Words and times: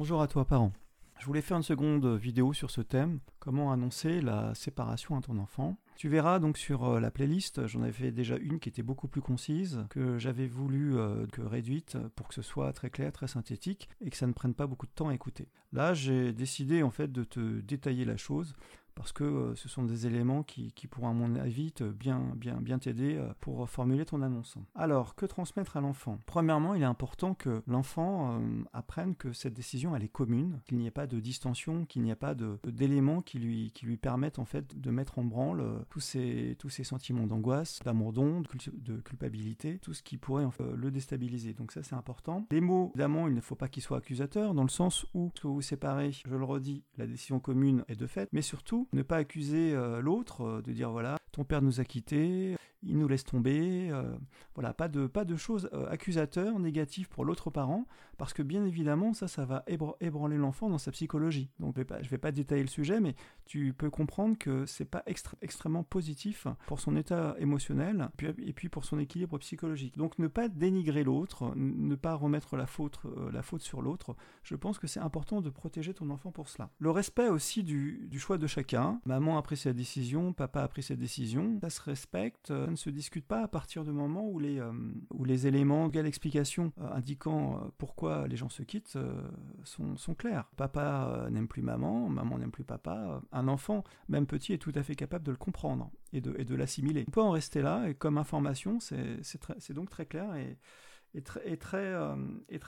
Bonjour 0.00 0.22
à 0.22 0.28
toi 0.28 0.46
parent. 0.46 0.72
Je 1.18 1.26
voulais 1.26 1.42
faire 1.42 1.58
une 1.58 1.62
seconde 1.62 2.06
vidéo 2.16 2.54
sur 2.54 2.70
ce 2.70 2.80
thème, 2.80 3.20
comment 3.38 3.70
annoncer 3.70 4.22
la 4.22 4.54
séparation 4.54 5.14
à 5.14 5.20
ton 5.20 5.36
enfant? 5.36 5.76
Tu 5.94 6.08
verras 6.08 6.38
donc 6.38 6.56
sur 6.56 6.84
euh, 6.84 7.00
la 7.00 7.10
playlist, 7.10 7.66
j'en 7.66 7.82
avais 7.82 8.10
déjà 8.10 8.38
une 8.38 8.60
qui 8.60 8.70
était 8.70 8.82
beaucoup 8.82 9.08
plus 9.08 9.20
concise, 9.20 9.84
que 9.90 10.16
j'avais 10.16 10.46
voulu 10.46 10.96
euh, 10.96 11.26
que 11.26 11.42
réduite 11.42 11.98
pour 12.16 12.28
que 12.28 12.34
ce 12.34 12.40
soit 12.40 12.72
très 12.72 12.88
clair, 12.88 13.12
très 13.12 13.28
synthétique 13.28 13.90
et 14.00 14.08
que 14.08 14.16
ça 14.16 14.26
ne 14.26 14.32
prenne 14.32 14.54
pas 14.54 14.66
beaucoup 14.66 14.86
de 14.86 14.92
temps 14.92 15.08
à 15.08 15.14
écouter. 15.14 15.48
Là, 15.74 15.92
j'ai 15.92 16.32
décidé 16.32 16.82
en 16.82 16.90
fait 16.90 17.12
de 17.12 17.22
te 17.22 17.60
détailler 17.60 18.06
la 18.06 18.16
chose 18.16 18.54
parce 18.94 19.12
que 19.12 19.24
euh, 19.24 19.54
ce 19.54 19.68
sont 19.68 19.84
des 19.84 20.06
éléments 20.06 20.42
qui, 20.42 20.72
pourront 20.90 21.08
à 21.08 21.12
mon 21.12 21.36
avis 21.36 21.72
bien, 21.94 22.32
bien, 22.36 22.60
bien 22.60 22.78
t'aider 22.78 23.16
euh, 23.16 23.32
pour 23.40 23.68
formuler 23.68 24.04
ton 24.04 24.22
annonce. 24.22 24.56
Alors, 24.74 25.14
que 25.14 25.26
transmettre 25.26 25.76
à 25.76 25.80
l'enfant? 25.80 26.18
Premièrement, 26.26 26.74
il 26.74 26.82
est 26.82 26.86
important 26.86 27.34
que 27.34 27.62
l'enfant 27.66 28.38
euh, 28.38 28.62
apprenne 28.72 29.14
que 29.14 29.32
cette 29.32 29.54
décision, 29.54 29.94
elle 29.94 30.04
est 30.04 30.08
commune, 30.08 30.60
qu'il 30.66 30.78
n'y 30.78 30.86
ait 30.86 30.90
pas 30.90 31.06
de 31.06 31.20
distension, 31.20 31.84
qu'il 31.86 32.02
n'y 32.02 32.10
ait 32.10 32.16
pas 32.16 32.34
d'éléments 32.34 33.22
qui 33.22 33.38
lui, 33.38 33.70
qui 33.72 33.86
lui 33.86 33.96
permettent 33.96 34.38
en 34.38 34.44
fait 34.44 34.78
de 34.78 34.90
mettre 34.90 35.18
en 35.18 35.24
branle 35.24 35.64
tous 35.90 36.00
ces, 36.00 36.56
tous 36.58 36.70
ces 36.70 36.84
sentiments 36.84 37.26
d'angoisse, 37.26 37.80
d'amour 37.84 38.12
de, 38.12 38.42
de 38.72 39.00
culpabilité, 39.00 39.78
tout 39.78 39.94
ce 39.94 40.02
qui 40.02 40.16
pourrait 40.16 40.46
le 40.74 40.90
déstabiliser. 40.90 41.54
Donc 41.54 41.72
ça, 41.72 41.82
c'est 41.82 41.94
important. 41.94 42.46
Les 42.50 42.60
mots, 42.60 42.90
évidemment, 42.94 43.28
il 43.28 43.34
ne 43.34 43.40
faut 43.40 43.54
pas 43.54 43.68
qu'ils 43.68 43.82
soient 43.82 43.98
accusateurs, 43.98 44.54
dans 44.54 44.62
le 44.62 44.68
sens 44.68 45.06
où, 45.14 45.30
que 45.40 45.46
vous 45.46 45.54
vous 45.54 45.62
séparez, 45.62 46.12
je 46.12 46.34
le 46.34 46.44
redis, 46.44 46.84
la 46.96 47.06
décision 47.06 47.40
commune 47.40 47.84
est 47.88 47.96
de 47.96 48.06
fait, 48.06 48.28
mais 48.32 48.42
surtout, 48.42 48.79
ne 48.92 49.02
pas 49.02 49.16
accuser 49.16 49.72
euh, 49.74 50.00
l'autre, 50.00 50.42
euh, 50.42 50.62
de 50.62 50.72
dire 50.72 50.90
voilà, 50.90 51.16
ton 51.32 51.44
père 51.44 51.62
nous 51.62 51.80
a 51.80 51.84
quittés, 51.84 52.56
il 52.82 52.98
nous 52.98 53.08
laisse 53.08 53.24
tomber, 53.24 53.90
euh, 53.90 54.16
voilà, 54.54 54.72
pas 54.72 54.88
de, 54.88 55.06
pas 55.06 55.24
de 55.24 55.36
choses 55.36 55.68
accusateurs, 55.90 56.58
négatives 56.58 57.08
pour 57.08 57.24
l'autre 57.24 57.50
parent, 57.50 57.86
parce 58.18 58.32
que 58.32 58.42
bien 58.42 58.64
évidemment, 58.64 59.12
ça, 59.12 59.28
ça 59.28 59.44
va 59.44 59.64
ébranler 59.66 60.36
l'enfant 60.36 60.68
dans 60.68 60.78
sa 60.78 60.90
psychologie. 60.90 61.50
Donc 61.58 61.76
je 61.76 61.80
ne 61.80 62.08
vais 62.08 62.18
pas 62.18 62.32
détailler 62.32 62.62
le 62.62 62.68
sujet, 62.68 63.00
mais 63.00 63.14
tu 63.44 63.72
peux 63.72 63.90
comprendre 63.90 64.36
que 64.38 64.66
c'est 64.66 64.84
pas 64.84 65.02
extrêmement 65.40 65.82
positif 65.82 66.46
pour 66.66 66.80
son 66.80 66.96
état 66.96 67.34
émotionnel, 67.38 68.08
et 68.38 68.52
puis 68.52 68.68
pour 68.68 68.84
son 68.84 68.98
équilibre 68.98 69.38
psychologique. 69.38 69.96
Donc 69.96 70.18
ne 70.18 70.28
pas 70.28 70.48
dénigrer 70.48 71.04
l'autre, 71.04 71.52
ne 71.56 71.94
pas 71.94 72.14
remettre 72.14 72.56
la 72.56 72.66
faute, 72.66 73.00
la 73.32 73.42
faute 73.42 73.62
sur 73.62 73.82
l'autre, 73.82 74.16
je 74.42 74.54
pense 74.54 74.78
que 74.78 74.86
c'est 74.86 75.00
important 75.00 75.40
de 75.40 75.50
protéger 75.50 75.94
ton 75.94 76.10
enfant 76.10 76.30
pour 76.30 76.48
cela. 76.48 76.70
Le 76.78 76.90
respect 76.90 77.28
aussi 77.28 77.62
du, 77.62 78.06
du 78.08 78.18
choix 78.18 78.38
de 78.38 78.46
chacun, 78.46 79.00
Maman 79.04 79.38
a 79.38 79.42
pris 79.42 79.56
sa 79.56 79.72
décision, 79.72 80.32
papa 80.32 80.62
a 80.62 80.68
pris 80.68 80.82
sa 80.82 80.94
décision. 80.94 81.58
Ça 81.60 81.70
se 81.70 81.82
respecte, 81.82 82.52
ne 82.70 82.76
se 82.76 82.90
discute 82.90 83.26
pas 83.26 83.42
à 83.42 83.48
partir 83.48 83.84
du 83.84 83.92
moment 83.92 84.26
où 84.26 84.38
les, 84.38 84.58
euh, 84.58 84.72
où 85.12 85.24
les 85.24 85.46
éléments, 85.46 85.90
quelle 85.90 86.06
explication 86.06 86.72
euh, 86.80 86.92
indiquant 86.92 87.56
euh, 87.56 87.68
pourquoi 87.78 88.26
les 88.28 88.36
gens 88.36 88.48
se 88.48 88.62
quittent 88.62 88.98
sont, 89.64 89.96
sont, 89.96 90.14
clairs. 90.14 90.50
Papa 90.56 91.28
n'aime 91.30 91.48
plus 91.48 91.62
maman, 91.62 92.08
maman 92.08 92.38
n'aime 92.38 92.50
plus 92.50 92.64
papa. 92.64 93.22
Un 93.32 93.48
enfant, 93.48 93.84
même 94.08 94.26
petit, 94.26 94.52
est 94.52 94.58
tout 94.58 94.72
à 94.74 94.82
fait 94.82 94.94
capable 94.94 95.24
de 95.24 95.30
le 95.30 95.36
comprendre 95.36 95.90
et 96.12 96.20
de, 96.20 96.34
et 96.38 96.44
de 96.44 96.54
l'assimiler. 96.54 97.04
On 97.08 97.10
peut 97.10 97.22
en 97.22 97.30
rester 97.30 97.62
là, 97.62 97.88
et 97.88 97.94
comme 97.94 98.18
information, 98.18 98.78
c'est 98.80 99.72
donc 99.72 99.90
très 99.90 100.06
clair 100.06 100.34
et 100.34 100.58
est 101.14 101.56
très, 101.60 101.76
euh, 101.76 102.14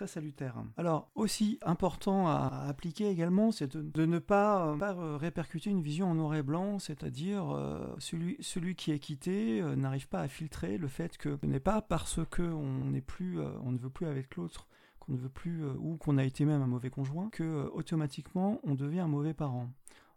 salutaire. 0.06 0.56
Alors, 0.76 1.10
aussi 1.14 1.58
important 1.62 2.28
à, 2.28 2.66
appliquer 2.68 3.08
également, 3.08 3.52
c'est 3.52 3.76
de, 3.76 4.06
ne 4.06 4.18
pas, 4.18 4.66
euh, 4.66 5.16
répercuter 5.16 5.70
une 5.70 5.82
vision 5.82 6.10
en 6.10 6.14
noir 6.14 6.34
et 6.34 6.42
blanc, 6.42 6.78
c'est-à-dire 6.78 7.50
euh, 7.50 7.94
celui, 7.98 8.74
qui 8.74 8.90
est 8.90 8.98
quitté 8.98 9.62
n'arrive 9.76 10.08
pas 10.08 10.20
à 10.20 10.28
filtrer 10.28 10.78
le 10.78 10.88
fait 10.88 11.16
que 11.16 11.38
ce 11.40 11.46
n'est 11.46 11.60
pas 11.60 11.82
parce 11.82 12.20
qu'on 12.30 12.84
n'est 12.84 13.00
plus, 13.00 13.40
on 13.40 13.72
ne 13.72 13.78
veut 13.78 13.90
plus 13.90 14.06
avec 14.06 14.36
l'autre 14.36 14.68
qu'on 14.98 15.12
ne 15.12 15.18
veut 15.18 15.28
plus 15.28 15.64
ou 15.78 15.96
qu'on 15.96 16.16
a 16.16 16.24
été 16.24 16.44
même 16.44 16.62
un 16.62 16.68
mauvais 16.68 16.90
conjoint 16.90 17.28
que 17.28 17.68
automatiquement 17.72 18.60
on 18.62 18.74
devient 18.74 19.00
un 19.00 19.08
mauvais 19.08 19.34
parent. 19.34 19.68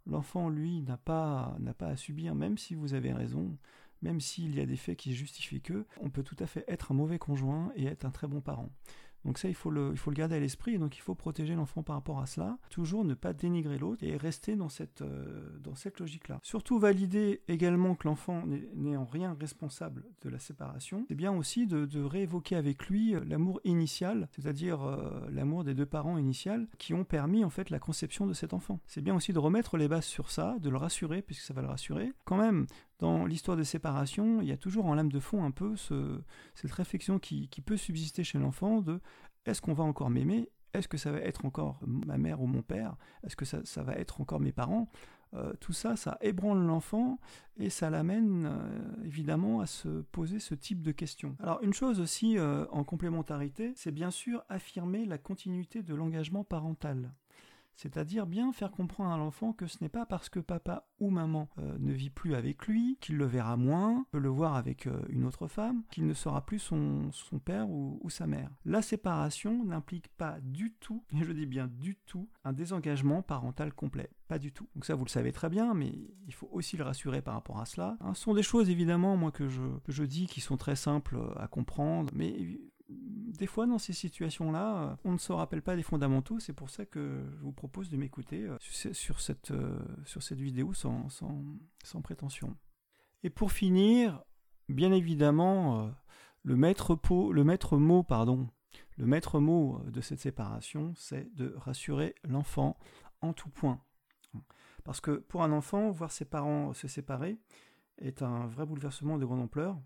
L'enfant, 0.07 0.49
lui, 0.49 0.81
n'a 0.81 0.97
pas 0.97 1.57
à 1.79 1.95
subir, 1.95 2.35
même 2.35 2.57
si 2.59 2.75
vous 2.75 2.93
avez 2.93 3.11
raison, 3.11 3.57
même 4.01 4.19
s'il 4.19 4.55
y 4.55 4.61
a 4.61 4.65
des 4.65 4.77
faits 4.77 4.97
qui 4.97 5.13
justifient 5.13 5.61
que, 5.61 5.85
on 6.01 6.09
peut 6.09 6.23
tout 6.23 6.37
à 6.39 6.47
fait 6.47 6.65
être 6.67 6.91
un 6.91 6.95
mauvais 6.95 7.19
conjoint 7.19 7.71
et 7.75 7.85
être 7.85 8.05
un 8.05 8.11
très 8.11 8.27
bon 8.27 8.41
parent. 8.41 8.71
Donc 9.25 9.39
ça, 9.39 9.49
il 9.49 9.55
faut 9.55 9.71
le, 9.71 9.89
il 9.91 9.97
faut 9.97 10.11
le 10.11 10.15
garder 10.15 10.35
à 10.35 10.39
l'esprit, 10.39 10.75
et 10.75 10.77
donc 10.77 10.97
il 10.97 11.01
faut 11.01 11.15
protéger 11.15 11.55
l'enfant 11.55 11.81
par 11.81 11.95
rapport 11.95 12.19
à 12.19 12.27
cela. 12.27 12.59
Toujours 12.69 13.03
ne 13.03 13.15
pas 13.15 13.33
dénigrer 13.33 13.79
l'autre 13.79 14.03
et 14.03 14.15
rester 14.17 14.55
dans 14.55 14.69
cette, 14.69 15.01
euh, 15.01 15.49
cette 15.73 15.99
logique-là. 15.99 16.39
Surtout 16.43 16.77
valider 16.77 17.41
également 17.47 17.95
que 17.95 18.07
l'enfant 18.07 18.45
n'est 18.45 18.95
en 18.95 19.03
rien 19.03 19.35
responsable 19.37 20.05
de 20.21 20.29
la 20.29 20.39
séparation. 20.39 21.05
C'est 21.09 21.15
bien 21.15 21.33
aussi 21.33 21.65
de, 21.65 21.85
de, 21.85 22.01
réévoquer 22.01 22.55
avec 22.55 22.87
lui 22.87 23.15
euh, 23.15 23.21
l'amour 23.25 23.59
initial, 23.63 24.29
c'est-à-dire 24.31 24.83
euh, 24.83 25.27
l'amour 25.31 25.63
des 25.63 25.73
deux 25.73 25.87
parents 25.87 26.19
initial, 26.19 26.67
qui 26.77 26.93
ont 26.93 27.03
permis 27.03 27.43
en 27.43 27.49
fait 27.49 27.71
la 27.71 27.79
conception 27.79 28.27
de 28.27 28.33
cet 28.33 28.53
enfant. 28.53 28.79
C'est 28.85 29.01
bien 29.01 29.15
aussi 29.15 29.33
de 29.33 29.39
remettre 29.39 29.77
les 29.77 29.87
bases 29.87 30.05
sur 30.05 30.29
ça, 30.29 30.55
de 30.59 30.69
le 30.69 30.77
rassurer, 30.77 31.23
puisque 31.23 31.41
ça 31.41 31.53
va 31.55 31.63
le 31.63 31.67
rassurer. 31.67 32.13
Quand 32.25 32.37
même, 32.37 32.67
dans 32.99 33.25
l'histoire 33.25 33.57
de 33.57 33.63
séparation, 33.63 34.41
il 34.41 34.47
y 34.47 34.51
a 34.51 34.57
toujours 34.57 34.85
en 34.85 34.95
lame 34.95 35.11
de 35.11 35.19
fond 35.19 35.43
un 35.43 35.51
peu 35.51 35.75
ce, 35.75 36.21
cette 36.53 36.71
réflexion 36.71 37.19
qui, 37.19 37.49
peut 37.65 37.77
subsister 37.77 38.23
chez 38.23 38.39
l'enfant 38.39 38.81
de 38.81 39.01
est-ce 39.45 39.61
qu'on 39.61 39.73
va 39.73 39.83
encore 39.83 40.09
m'aimer? 40.09 40.49
Est-ce 40.73 40.87
que 40.87 40.97
ça 40.97 41.11
va 41.11 41.19
être 41.19 41.45
encore 41.45 41.79
ma 41.85 42.17
mère 42.17 42.41
ou 42.41 42.47
mon 42.47 42.61
père? 42.61 42.95
Est-ce 43.23 43.35
que 43.35 43.45
ça, 43.45 43.63
ça, 43.63 43.83
va 43.83 43.93
être 43.93 44.21
encore 44.21 44.39
mes 44.39 44.51
parents? 44.51 44.89
Euh, 45.33 45.53
Tout 45.59 45.73
ça, 45.73 45.95
ça 45.95 46.17
ébranle 46.21 46.65
l'enfant 46.65 47.19
et 47.57 47.69
ça 47.69 47.89
l'amène 47.89 48.45
euh, 48.45 49.03
évidemment 49.03 49.59
à 49.59 49.65
se 49.65 50.01
poser 50.01 50.39
ce 50.39 50.55
type 50.55 50.81
de 50.81 50.91
questions. 50.91 51.35
Alors 51.39 51.59
une 51.63 51.73
chose 51.73 51.99
aussi 51.99 52.37
euh, 52.37 52.65
en 52.71 52.83
complémentarité, 52.83 53.73
c'est 53.75 53.91
bien 53.91 54.11
sûr 54.11 54.43
affirmer 54.49 55.05
la 55.05 55.17
continuité 55.17 55.83
de 55.83 55.95
l'engagement 55.95 56.43
parental. 56.43 57.13
C'est-à-dire 57.75 58.25
bien 58.25 58.51
faire 58.53 58.71
comprendre 58.71 59.11
à 59.11 59.17
l'enfant 59.17 59.53
que 59.53 59.67
ce 59.67 59.77
n'est 59.81 59.89
pas 59.89 60.05
parce 60.05 60.29
que 60.29 60.39
papa 60.39 60.87
ou 60.99 61.09
maman 61.09 61.49
euh, 61.59 61.77
ne 61.79 61.91
vit 61.91 62.09
plus 62.09 62.35
avec 62.35 62.67
lui, 62.67 62.97
qu'il 63.01 63.17
le 63.17 63.25
verra 63.25 63.57
moins, 63.57 64.05
peut 64.11 64.19
le 64.19 64.29
voir 64.29 64.55
avec 64.55 64.87
euh, 64.87 65.01
une 65.09 65.25
autre 65.25 65.47
femme, 65.47 65.83
qu'il 65.91 66.05
ne 66.07 66.13
sera 66.13 66.45
plus 66.45 66.59
son, 66.59 67.11
père 67.43 67.69
ou, 67.69 68.09
sa 68.09 68.27
mère. 68.27 68.49
La 68.63 68.81
séparation 68.81 69.65
n'implique 69.65 70.07
pas 70.09 70.37
du 70.41 70.73
tout, 70.73 71.03
et 71.13 71.17
je 71.23 71.31
dis 71.31 71.45
bien 71.45 71.67
du 71.67 71.95
tout, 71.95 72.29
un 72.43 72.53
désengagement 72.53 73.21
parental 73.21 73.73
complet. 73.73 74.09
Pas 74.27 74.39
du 74.39 74.51
tout. 74.51 74.67
Donc 74.73 74.85
ça, 74.85 74.95
vous 74.95 75.05
le 75.05 75.09
savez 75.09 75.31
très 75.31 75.49
bien, 75.49 75.73
mais 75.73 75.93
il 76.27 76.33
faut 76.33 76.49
aussi 76.51 76.77
le 76.77 76.83
rassurer 76.83 77.21
par 77.21 77.35
rapport 77.35 77.59
à 77.59 77.65
cela. 77.65 77.97
Hein, 77.99 78.13
ce 78.13 78.23
sont 78.23 78.33
des 78.33 78.41
choses, 78.41 78.69
évidemment, 78.69 79.17
moi, 79.17 79.31
que 79.31 79.47
je, 79.49 79.61
que 79.83 79.91
je 79.91 80.03
dis 80.03 80.27
qui 80.27 80.41
sont 80.41 80.57
très 80.57 80.75
simples 80.75 81.19
à 81.37 81.47
comprendre, 81.47 82.11
mais 82.15 82.33
des 83.37 83.47
fois, 83.47 83.65
dans 83.65 83.77
ces 83.77 83.93
situations-là, 83.93 84.77
euh, 84.77 84.95
on 85.03 85.13
ne 85.13 85.17
se 85.17 85.31
rappelle 85.31 85.61
pas 85.61 85.75
des 85.75 85.83
fondamentaux. 85.83 86.39
C'est 86.39 86.53
pour 86.53 86.69
ça 86.69 86.85
que 86.85 87.23
je 87.37 87.43
vous 87.43 87.51
propose 87.51 87.89
de 87.89 87.97
m'écouter 87.97 88.43
euh, 88.43 88.57
sur 88.59 89.21
cette, 89.21 89.51
euh, 89.51 89.79
sur 90.05 90.23
cette 90.23 90.39
vidéo 90.39 90.73
sans, 90.73 91.07
prétention. 92.03 92.55
Et 93.23 93.29
pour 93.29 93.51
finir, 93.51 94.23
bien 94.69 94.91
évidemment, 94.91 95.91
le 96.43 96.55
maître 96.55 97.77
mot, 97.77 98.03
pardon, 98.03 98.47
le 98.97 99.05
maître 99.05 99.39
mot 99.39 99.81
de 99.87 100.01
cette 100.01 100.19
séparation, 100.19 100.93
c'est 100.95 101.33
de 101.35 101.53
rassurer 101.57 102.15
l'enfant 102.23 102.77
en 103.21 103.33
tout 103.33 103.49
point. 103.49 103.81
Parce 104.83 105.01
que 105.01 105.11
pour 105.11 105.43
un 105.43 105.51
enfant, 105.51 105.89
voir 105.89 106.11
ses 106.11 106.25
parents 106.25 106.73
se 106.73 106.87
séparer 106.87 107.39
est 107.97 108.21
un 108.21 108.45
vrai 108.45 108.65
bouleversement 108.65 109.17
de 109.17 109.25
grande 109.25 109.41
ampleur. 109.41 109.79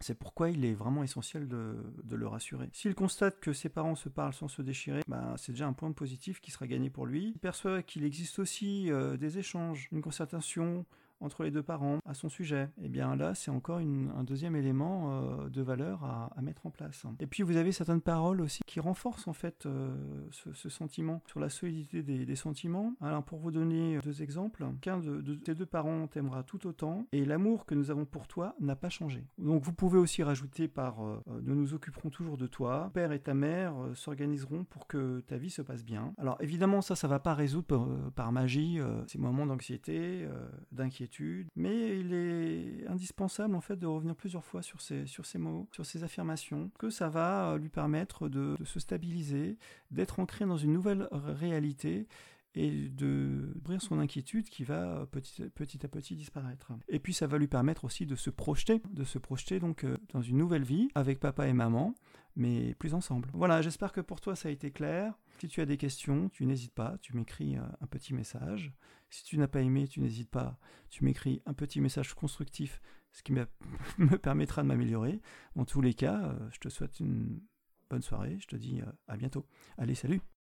C'est 0.00 0.14
pourquoi 0.14 0.48
il 0.48 0.64
est 0.64 0.72
vraiment 0.72 1.02
essentiel 1.02 1.46
de, 1.46 1.76
le 2.10 2.26
rassurer. 2.26 2.70
S'il 2.72 2.94
constate 2.94 3.38
que 3.38 3.52
ses 3.52 3.68
parents 3.68 3.94
se 3.94 4.08
parlent 4.08 4.32
sans 4.32 4.48
se 4.48 4.62
déchirer, 4.62 5.02
bah, 5.06 5.34
c'est 5.36 5.52
déjà 5.52 5.66
un 5.66 5.74
point 5.74 5.92
positif 5.92 6.40
qui 6.40 6.50
sera 6.50 6.66
gagné 6.66 6.88
pour 6.88 7.04
lui. 7.04 7.32
Il 7.34 7.38
perçoit 7.38 7.82
qu'il 7.82 8.04
existe 8.04 8.38
aussi 8.38 8.90
euh, 8.90 9.18
des 9.18 9.38
échanges, 9.38 9.88
une 9.92 10.00
concertation, 10.00 10.86
entre 11.20 11.44
les 11.44 11.50
deux 11.50 11.62
parents 11.62 11.98
à 12.06 12.14
son 12.14 12.28
sujet, 12.28 12.68
et 12.78 12.86
eh 12.86 12.88
bien 12.88 13.14
là, 13.16 13.34
c'est 13.34 13.50
encore 13.50 13.78
un 13.78 14.24
deuxième 14.24 14.56
élément 14.56 15.10
euh, 15.10 15.48
de 15.48 15.62
valeur 15.62 16.04
à, 16.04 16.30
mettre 16.40 16.64
en 16.64 16.70
place. 16.70 17.04
Et 17.18 17.26
puis 17.26 17.42
vous 17.42 17.56
avez 17.56 17.70
certaines 17.70 18.00
paroles 18.00 18.40
aussi 18.40 18.62
qui 18.66 18.80
renforcent 18.80 19.28
en 19.28 19.34
fait 19.34 19.66
euh, 19.66 19.94
ce, 20.30 20.68
sentiment 20.70 21.22
sur 21.26 21.38
la 21.38 21.50
solidité 21.50 22.02
des, 22.02 22.36
sentiments. 22.36 22.94
Alors 23.02 23.22
pour 23.22 23.38
vous 23.38 23.50
donner 23.50 23.98
deux 24.02 24.22
exemples, 24.22 24.64
qu'un 24.80 24.98
de, 24.98 25.34
tes 25.34 25.54
deux 25.54 25.66
parents 25.66 26.06
t'aimera 26.06 26.42
tout 26.42 26.66
autant 26.66 27.06
et 27.12 27.26
l'amour 27.26 27.66
que 27.66 27.74
nous 27.74 27.90
avons 27.90 28.06
pour 28.06 28.26
toi 28.26 28.54
n'a 28.60 28.76
pas 28.76 28.88
changé. 28.88 29.26
Donc 29.36 29.62
vous 29.62 29.74
pouvez 29.74 29.98
aussi 29.98 30.22
rajouter 30.22 30.68
par 30.68 31.04
euh, 31.04 31.22
nous 31.42 31.54
nous 31.54 31.74
occuperons 31.74 32.08
toujours 32.08 32.38
de 32.38 32.46
toi, 32.46 32.90
père 32.94 33.12
et 33.12 33.20
ta 33.20 33.34
mère 33.34 33.74
s'organiseront 33.94 34.64
pour 34.64 34.86
que 34.86 35.20
ta 35.20 35.36
vie 35.36 35.50
se 35.50 35.60
passe 35.60 35.84
bien. 35.84 36.14
Alors 36.16 36.38
évidemment 36.40 36.80
ça, 36.80 36.96
ça 36.96 37.08
va 37.08 37.18
pas 37.18 37.34
résoudre 37.34 38.10
par 38.14 38.32
magie 38.32 38.78
ces 39.06 39.18
moments 39.18 39.44
d'anxiété, 39.44 40.26
d'inquiétude 40.72 41.09
mais 41.56 41.98
il 41.98 42.12
est 42.12 42.86
indispensable 42.88 43.54
en 43.54 43.60
fait 43.60 43.76
de 43.76 43.86
revenir 43.86 44.14
plusieurs 44.14 44.44
fois 44.44 44.62
sur 44.62 44.80
ces, 44.80 45.04
mots, 45.38 45.68
sur 45.72 45.86
ces 45.86 46.04
affirmations, 46.04 46.70
que 46.78 46.90
ça 46.90 47.08
va 47.08 47.52
euh, 47.52 47.58
lui 47.58 47.68
permettre 47.68 48.28
de, 48.28 48.56
se 48.64 48.80
stabiliser, 48.80 49.56
d'être 49.90 50.20
ancré 50.20 50.46
dans 50.46 50.56
une 50.56 50.72
nouvelle 50.72 51.08
réalité 51.12 52.06
et 52.54 52.88
de 52.88 53.52
brir 53.56 53.80
son 53.80 53.98
inquiétude 54.00 54.48
qui 54.48 54.64
va 54.64 55.06
petit, 55.10 55.42
petit, 55.54 55.84
à 55.84 55.88
petit 55.88 56.16
disparaître. 56.16 56.72
Et 56.88 56.98
puis 56.98 57.14
ça 57.14 57.26
va 57.26 57.38
lui 57.38 57.46
permettre 57.46 57.84
aussi 57.84 58.06
de 58.06 58.16
se 58.16 58.30
projeter, 58.30 58.82
de 58.90 59.04
se 59.04 59.18
projeter 59.18 59.60
donc 59.60 59.84
euh, 59.84 59.96
dans 60.12 60.22
une 60.22 60.38
nouvelle 60.38 60.64
vie 60.64 60.88
avec 60.94 61.20
papa 61.20 61.46
et 61.46 61.52
maman, 61.52 61.94
mais 62.36 62.74
plus 62.74 62.94
ensemble. 62.94 63.30
Voilà, 63.34 63.62
j'espère 63.62 63.92
que 63.92 64.00
pour 64.00 64.20
toi 64.20 64.36
ça 64.36 64.48
a 64.48 64.52
été 64.52 64.70
clair. 64.70 65.18
Si 65.40 65.48
tu 65.48 65.60
as 65.60 65.66
des 65.66 65.76
questions, 65.76 66.28
tu 66.28 66.46
n'hésites 66.46 66.74
pas, 66.74 66.96
tu 67.00 67.16
m'écris 67.16 67.56
euh, 67.56 67.62
un 67.80 67.86
petit 67.86 68.14
message. 68.14 68.72
Si 69.08 69.24
tu 69.24 69.38
n'as 69.38 69.48
pas 69.48 69.62
aimé, 69.62 69.88
tu 69.88 70.00
n'hésites 70.00 70.30
pas, 70.30 70.58
tu 70.90 71.04
m'écris 71.04 71.42
un 71.46 71.54
petit 71.54 71.80
message 71.80 72.14
constructif, 72.14 72.80
ce 73.12 73.22
qui 73.22 73.32
me 73.98 74.16
permettra 74.18 74.62
de 74.62 74.68
m'améliorer. 74.68 75.20
Dans 75.56 75.64
tous 75.64 75.80
les 75.80 75.94
cas, 75.94 76.22
euh, 76.24 76.48
je 76.52 76.58
te 76.58 76.68
souhaite 76.68 77.00
une 77.00 77.40
bonne 77.88 78.02
soirée, 78.02 78.38
je 78.38 78.46
te 78.46 78.56
dis 78.56 78.80
euh, 78.80 78.92
à 79.08 79.16
bientôt. 79.16 79.46
Allez, 79.78 79.94
salut 79.94 80.20